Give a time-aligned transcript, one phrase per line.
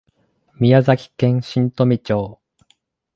[0.55, 2.39] 宮崎県新富町